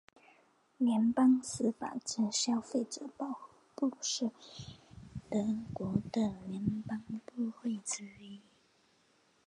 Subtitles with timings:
[0.79, 4.31] 联邦司法及消费者保护部是
[5.29, 5.37] 德
[5.75, 8.41] 国的联邦部会之一。